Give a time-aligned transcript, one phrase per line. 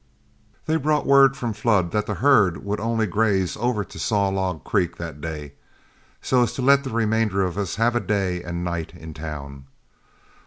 [0.65, 4.63] They brought word from Flood that the herd would only graze over to Saw Log
[4.63, 5.53] Creek that day,
[6.23, 9.67] so as to let the remainder of us have a day and night in town.